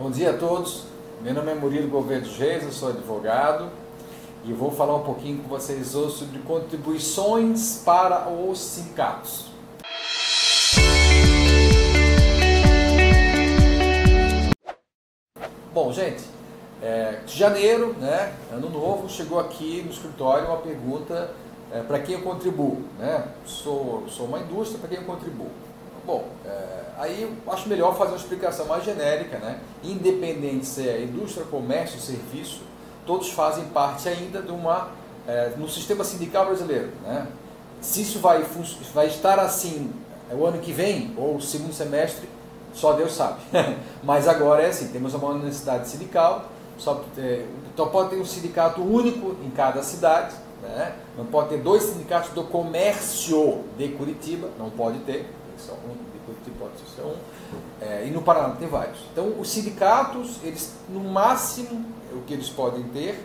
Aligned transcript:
Bom 0.00 0.10
dia 0.10 0.30
a 0.30 0.32
todos. 0.32 0.84
Meu 1.20 1.34
nome 1.34 1.52
é 1.52 1.54
Murilo 1.54 1.86
Gouveia 1.86 2.22
dos 2.22 2.38
Reis, 2.38 2.62
eu 2.64 2.72
sou 2.72 2.88
advogado 2.88 3.68
e 4.46 4.50
vou 4.50 4.70
falar 4.70 4.96
um 4.96 5.02
pouquinho 5.02 5.42
com 5.42 5.48
vocês 5.50 5.94
hoje 5.94 6.16
sobre 6.16 6.38
contribuições 6.38 7.82
para 7.84 8.26
os 8.30 8.58
sindicatos. 8.58 9.50
Bom, 15.74 15.92
gente, 15.92 16.24
é, 16.80 17.20
de 17.26 17.36
janeiro, 17.36 17.92
né, 18.00 18.32
ano 18.50 18.70
novo, 18.70 19.06
chegou 19.06 19.38
aqui 19.38 19.82
no 19.82 19.90
escritório 19.90 20.46
uma 20.46 20.62
pergunta 20.62 21.30
é, 21.70 21.82
para 21.82 21.98
quem 21.98 22.14
eu 22.14 22.22
contribuo. 22.22 22.82
Né? 22.98 23.28
Sou, 23.44 24.04
sou 24.08 24.24
uma 24.24 24.38
indústria, 24.38 24.78
para 24.78 24.88
quem 24.88 24.96
eu 24.96 25.04
contribuo. 25.04 25.50
Bom, 26.10 26.24
é, 26.44 26.80
aí 26.98 27.36
acho 27.46 27.68
melhor 27.68 27.96
fazer 27.96 28.10
uma 28.10 28.16
explicação 28.16 28.66
mais 28.66 28.82
genérica, 28.82 29.38
né? 29.38 29.60
Independente 29.84 30.66
se 30.66 30.88
é 30.88 31.04
indústria, 31.04 31.46
comércio, 31.46 32.00
serviço, 32.00 32.62
todos 33.06 33.30
fazem 33.30 33.66
parte 33.66 34.08
ainda 34.08 34.42
de 34.42 34.50
uma 34.50 34.88
é, 35.24 35.52
no 35.56 35.68
sistema 35.68 36.02
sindical 36.02 36.46
brasileiro, 36.46 36.90
né? 37.04 37.28
Se 37.80 38.02
isso 38.02 38.18
vai, 38.18 38.44
vai 38.92 39.06
estar 39.06 39.38
assim 39.38 39.92
é, 40.28 40.34
o 40.34 40.44
ano 40.44 40.58
que 40.58 40.72
vem 40.72 41.14
ou 41.16 41.36
o 41.36 41.40
segundo 41.40 41.72
semestre, 41.72 42.28
só 42.74 42.92
Deus 42.94 43.12
sabe. 43.12 43.38
Mas 44.02 44.26
agora 44.26 44.64
é 44.64 44.66
assim, 44.66 44.88
temos 44.88 45.14
uma 45.14 45.34
necessidade 45.34 45.86
sindical, 45.86 46.46
só, 46.76 47.04
é, 47.16 47.46
então 47.72 47.88
pode 47.88 48.10
ter 48.10 48.16
um 48.16 48.24
sindicato 48.24 48.82
único 48.82 49.36
em 49.44 49.50
cada 49.50 49.80
cidade, 49.84 50.34
né? 50.60 50.92
não 51.16 51.24
pode 51.24 51.50
ter 51.50 51.58
dois 51.58 51.84
sindicatos 51.84 52.30
do 52.30 52.42
comércio 52.42 53.60
de 53.78 53.90
Curitiba, 53.90 54.48
não 54.58 54.70
pode 54.70 54.98
ter, 55.00 55.38
só 55.60 55.72
um, 55.72 55.94
de 56.12 56.18
Curitiba 56.24 56.56
pode 56.58 56.78
ser 56.94 57.02
um, 57.02 57.16
é, 57.80 58.06
e 58.06 58.10
no 58.10 58.22
Paraná 58.22 58.54
tem 58.56 58.68
vários. 58.68 58.98
Então 59.12 59.38
os 59.38 59.50
sindicatos, 59.50 60.38
eles 60.42 60.74
no 60.88 61.00
máximo, 61.00 61.84
o 62.12 62.22
que 62.22 62.34
eles 62.34 62.48
podem 62.48 62.82
ter 62.84 63.24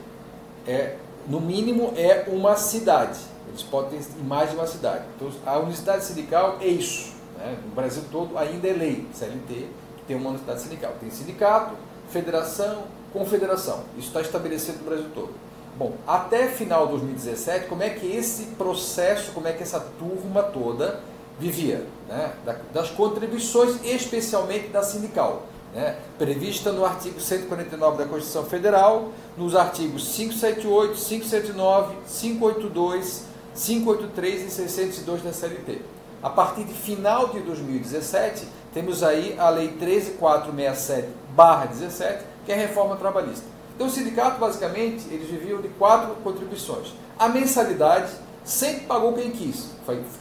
é, 0.68 0.98
no 1.28 1.42
mínimo, 1.42 1.94
é 1.96 2.26
uma 2.28 2.56
cidade. 2.56 3.20
Eles 3.48 3.64
podem 3.64 4.00
ter 4.00 4.24
mais 4.24 4.50
de 4.50 4.56
uma 4.56 4.68
cidade. 4.68 5.06
Então 5.16 5.30
a 5.46 5.58
unicidade 5.60 6.04
sindical 6.06 6.58
é 6.62 6.68
isso. 6.68 7.14
Né? 7.38 7.58
No 7.66 7.76
Brasil 7.76 8.04
todo 8.12 8.38
ainda 8.38 8.68
é 8.68 8.74
lei, 8.74 9.08
CLT, 9.14 9.68
tem 10.08 10.16
uma 10.16 10.32
unidade 10.32 10.62
sindical. 10.62 10.94
Tem 11.00 11.10
sindicato, 11.10 11.76
federação, 12.10 12.84
confederação. 13.12 13.84
Isso 13.98 14.08
está 14.08 14.22
estabelecido 14.22 14.80
no 14.80 14.86
Brasil 14.86 15.10
todo. 15.14 15.34
Bom, 15.78 15.94
até 16.08 16.48
final 16.48 16.86
de 16.86 16.92
2017, 16.94 17.68
como 17.68 17.84
é 17.84 17.90
que 17.90 18.08
esse 18.08 18.46
processo, 18.58 19.34
como 19.34 19.48
é 19.48 19.52
que 19.52 19.62
essa 19.62 19.80
turma 19.80 20.42
toda 20.42 21.02
vivia? 21.40 21.86
Né? 22.08 22.34
Das 22.74 22.90
contribuições, 22.90 23.76
especialmente 23.84 24.70
da 24.70 24.82
sindical. 24.84 25.44
Né? 25.74 25.98
Prevista 26.18 26.72
no 26.72 26.86
artigo 26.86 27.20
149 27.20 27.98
da 27.98 28.06
Constituição 28.06 28.46
Federal, 28.46 29.12
nos 29.38 29.54
artigos 29.56 30.16
578, 30.16 30.94
579, 30.94 31.96
582, 32.08 33.24
583 33.56 34.48
e 34.48 34.52
602 34.52 35.22
da 35.22 35.34
CLT. 35.34 35.82
A 36.24 36.30
partir 36.30 36.64
de 36.64 36.74
final 36.74 37.28
de 37.28 37.42
2017, 37.42 38.48
temos 38.74 39.04
aí 39.04 39.36
a 39.38 39.50
Lei 39.50 39.78
13467-17, 39.80 42.20
que 42.46 42.52
é 42.52 42.56
a 42.56 42.58
reforma 42.58 42.96
trabalhista. 42.96 43.46
Então 43.76 43.88
o 43.88 43.90
sindicato, 43.90 44.40
basicamente, 44.40 45.06
eles 45.12 45.30
viviam 45.30 45.62
de 45.62 45.68
quatro 45.70 46.16
contribuições. 46.24 46.94
A 47.20 47.28
mensalidade 47.28 48.12
sempre 48.46 48.86
pagou 48.86 49.12
quem 49.14 49.32
quis. 49.32 49.72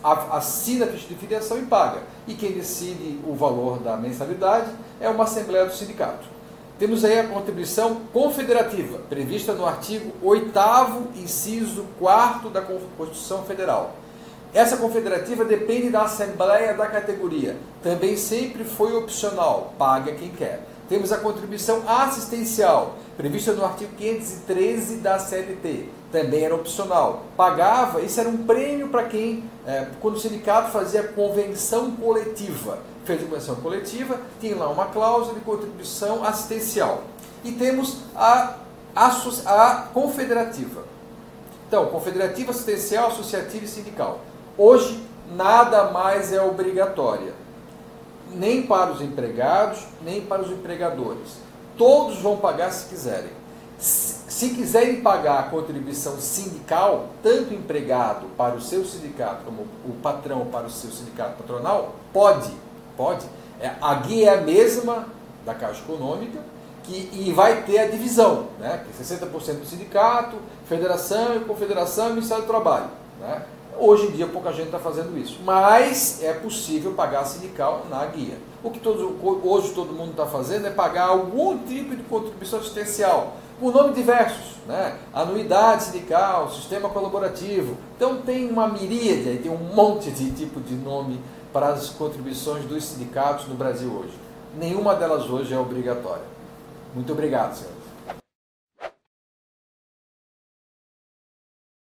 Assina 0.02 0.86
a 0.86 0.88
ficha 0.88 1.06
de 1.06 1.14
filiação 1.14 1.58
e 1.58 1.62
paga. 1.62 2.02
E 2.26 2.34
quem 2.34 2.52
decide 2.52 3.20
o 3.24 3.34
valor 3.34 3.78
da 3.78 3.96
mensalidade 3.96 4.70
é 5.00 5.08
uma 5.08 5.24
assembleia 5.24 5.66
do 5.66 5.72
sindicato. 5.72 6.34
Temos 6.76 7.04
aí 7.04 7.20
a 7.20 7.28
contribuição 7.28 8.00
confederativa, 8.12 8.98
prevista 9.08 9.52
no 9.52 9.64
artigo 9.64 10.10
8 10.20 10.50
inciso 11.14 11.84
4 12.00 12.50
da 12.50 12.62
Constituição 12.62 13.44
Federal. 13.44 13.94
Essa 14.52 14.76
confederativa 14.76 15.44
depende 15.44 15.90
da 15.90 16.02
assembleia 16.02 16.74
da 16.74 16.86
categoria. 16.86 17.56
Também 17.82 18.16
sempre 18.16 18.64
foi 18.64 18.94
opcional, 18.96 19.72
paga 19.78 20.12
quem 20.12 20.30
quer. 20.30 20.66
Temos 20.88 21.12
a 21.12 21.18
contribuição 21.18 21.82
assistencial, 21.88 22.96
prevista 23.16 23.52
no 23.52 23.64
artigo 23.64 23.92
513 23.96 24.96
da 24.96 25.18
CLT. 25.18 25.88
Também 26.14 26.44
era 26.44 26.54
opcional. 26.54 27.24
Pagava, 27.36 28.00
isso 28.00 28.20
era 28.20 28.28
um 28.28 28.44
prêmio 28.44 28.86
para 28.86 29.02
quem, 29.02 29.50
é, 29.66 29.88
quando 30.00 30.14
o 30.14 30.20
sindicato 30.20 30.70
fazia 30.70 31.02
convenção 31.02 31.90
coletiva. 31.90 32.78
Fez 33.04 33.20
a 33.20 33.24
convenção 33.24 33.56
coletiva, 33.56 34.20
tinha 34.40 34.54
lá 34.54 34.68
uma 34.68 34.86
cláusula 34.86 35.34
de 35.34 35.40
contribuição 35.40 36.22
assistencial. 36.22 37.02
E 37.42 37.50
temos 37.50 37.96
a, 38.14 38.58
a, 38.94 39.08
a 39.08 39.74
confederativa. 39.92 40.84
Então, 41.66 41.86
confederativa, 41.86 42.52
assistencial, 42.52 43.08
associativa 43.08 43.64
e 43.64 43.68
sindical. 43.68 44.20
Hoje, 44.56 45.04
nada 45.34 45.90
mais 45.90 46.32
é 46.32 46.40
obrigatória, 46.40 47.34
nem 48.32 48.62
para 48.62 48.92
os 48.92 49.00
empregados, 49.00 49.80
nem 50.00 50.20
para 50.20 50.42
os 50.42 50.50
empregadores. 50.52 51.38
Todos 51.76 52.18
vão 52.20 52.36
pagar 52.36 52.70
se 52.70 52.88
quiserem. 52.88 53.32
Se 54.44 54.50
quiserem 54.50 55.00
pagar 55.00 55.38
a 55.38 55.42
contribuição 55.44 56.18
sindical, 56.18 57.08
tanto 57.22 57.52
o 57.52 57.54
empregado 57.54 58.26
para 58.36 58.54
o 58.54 58.60
seu 58.60 58.84
sindicato 58.84 59.42
como 59.42 59.62
o 59.86 59.94
patrão 60.02 60.44
para 60.52 60.66
o 60.66 60.70
seu 60.70 60.90
sindicato 60.90 61.42
patronal, 61.42 61.94
pode, 62.12 62.52
pode. 62.94 63.24
É, 63.58 63.70
a 63.80 63.94
guia 63.94 64.32
é 64.32 64.38
a 64.38 64.42
mesma 64.42 65.06
da 65.46 65.54
Caixa 65.54 65.80
Econômica 65.80 66.40
que, 66.82 67.08
e 67.10 67.32
vai 67.32 67.62
ter 67.62 67.78
a 67.78 67.86
divisão, 67.86 68.48
né? 68.60 68.84
60% 69.00 69.60
do 69.60 69.64
sindicato, 69.64 70.36
federação 70.68 71.36
e 71.36 71.40
confederação 71.40 72.10
e 72.10 72.12
Ministério 72.12 72.44
do 72.44 72.46
Trabalho. 72.46 72.90
Né? 73.20 73.42
Hoje 73.76 74.06
em 74.06 74.10
dia 74.12 74.26
pouca 74.26 74.52
gente 74.52 74.66
está 74.66 74.78
fazendo 74.78 75.18
isso, 75.18 75.40
mas 75.44 76.22
é 76.22 76.32
possível 76.32 76.92
pagar 76.92 77.24
sindical 77.24 77.86
na 77.90 78.04
guia. 78.06 78.38
O 78.62 78.70
que 78.70 78.78
todo, 78.78 79.18
hoje 79.42 79.72
todo 79.72 79.92
mundo 79.92 80.12
está 80.12 80.26
fazendo 80.26 80.66
é 80.66 80.70
pagar 80.70 81.08
algum 81.08 81.58
tipo 81.58 81.96
de 81.96 82.02
contribuição 82.04 82.60
assistencial, 82.60 83.36
por 83.58 83.74
nome 83.74 83.92
diversos, 83.92 84.56
né? 84.66 84.98
anuidade 85.12 85.84
sindical, 85.84 86.50
sistema 86.50 86.88
colaborativo. 86.88 87.76
Então 87.96 88.22
tem 88.22 88.48
uma 88.48 88.68
miríade, 88.68 89.38
tem 89.38 89.50
um 89.50 89.74
monte 89.74 90.10
de 90.10 90.30
tipo 90.30 90.60
de 90.60 90.74
nome 90.74 91.20
para 91.52 91.68
as 91.68 91.90
contribuições 91.90 92.64
dos 92.64 92.84
sindicatos 92.84 93.48
no 93.48 93.54
Brasil 93.54 93.90
hoje. 93.90 94.14
Nenhuma 94.56 94.94
delas 94.94 95.28
hoje 95.28 95.52
é 95.52 95.58
obrigatória. 95.58 96.24
Muito 96.94 97.12
obrigado, 97.12 97.54
senhores. 97.54 97.83